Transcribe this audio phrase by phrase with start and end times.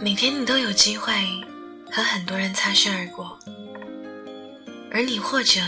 [0.00, 1.12] 每天你都有机会
[1.90, 3.36] 和很多人擦身而过，
[4.92, 5.60] 而你或者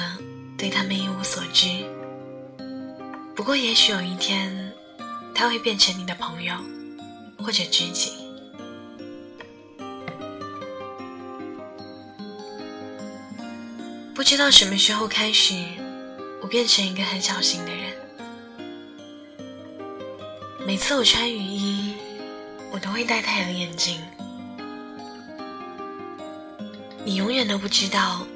[0.56, 1.84] 对他们一无所知。
[3.34, 4.72] 不过，也许有一天，
[5.34, 6.54] 他会变成你的朋友
[7.38, 8.12] 或者知己。
[14.14, 15.56] 不知道什么时候开始，
[16.40, 17.92] 我变成一个很小心的人。
[20.64, 21.94] 每次我穿雨衣，
[22.70, 24.00] 我都会戴太阳眼镜。
[27.04, 28.26] 你永远都不知道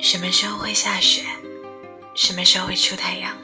[0.00, 1.22] 什么时候会下雪，
[2.14, 3.36] 什么时候会出太阳。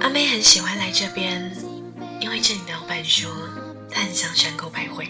[0.00, 1.54] 阿妹很喜欢来这边，
[2.20, 3.30] 因为这里的老板说
[3.90, 5.08] 他很像山沟百惠。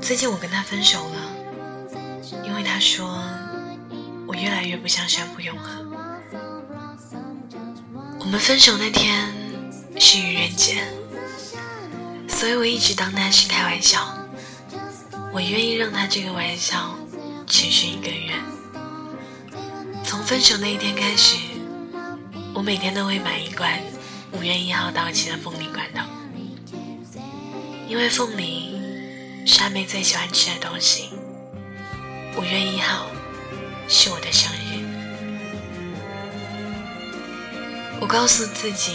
[0.00, 1.16] 最近我跟他分手了，
[2.44, 3.06] 因为他说
[4.26, 5.82] 我越来越不像山浦永和。
[8.18, 9.32] 我们分手那天
[9.98, 10.84] 是愚人节，
[12.34, 14.18] 所以我一直当他是开玩笑。
[15.32, 16.98] 我愿意让他这个玩笑
[17.46, 18.34] 持续一个月。
[20.04, 21.36] 从分手那一天开始，
[22.52, 23.80] 我每天都会买一罐
[24.32, 26.02] 五月一号到期的凤梨罐头，
[27.88, 28.80] 因为凤梨
[29.46, 31.10] 是阿妹最喜欢吃的东西。
[32.36, 33.06] 五月一号
[33.88, 34.84] 是我的生日。
[38.00, 38.92] 我告诉自己，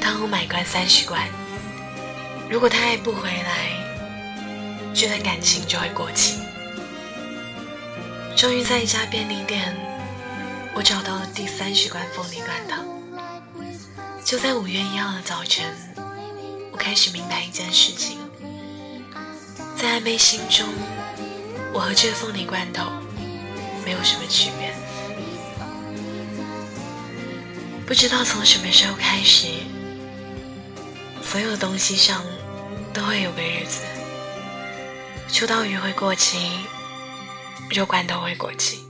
[0.00, 1.20] 当我买罐三十罐，
[2.50, 3.70] 如果他还不回来，
[4.94, 6.38] 这段感情就会过期。
[8.34, 9.76] 终于在一家便利店，
[10.74, 12.82] 我找到了第三十罐凤梨罐头。
[14.24, 15.66] 就在五月一号的早晨，
[16.72, 18.18] 我开始明白一件事情：
[19.76, 20.66] 在暧昧心中，
[21.74, 22.84] 我和这个凤梨罐头
[23.84, 24.74] 没有什么区别。
[27.86, 29.48] 不知道从什么时候开始，
[31.22, 32.22] 所有东西上
[32.98, 33.84] 都会有个日子。
[35.28, 36.50] 秋刀鱼会过期，
[37.70, 38.80] 肉罐头会过期，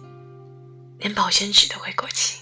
[1.00, 2.38] 连保鲜纸都会过期。